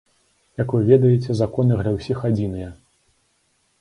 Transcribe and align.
Як 0.61 0.69
вы 0.77 0.79
ведаеце, 0.91 1.37
законы 1.41 1.73
для 1.81 1.91
ўсіх 1.99 2.17
адзіныя. 2.31 2.69